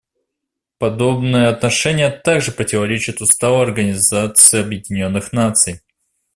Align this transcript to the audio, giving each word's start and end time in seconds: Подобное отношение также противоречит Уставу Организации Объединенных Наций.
Подобное 0.79 1.47
отношение 1.49 2.09
также 2.09 2.51
противоречит 2.51 3.21
Уставу 3.21 3.59
Организации 3.61 4.59
Объединенных 4.59 5.31
Наций. 5.31 5.81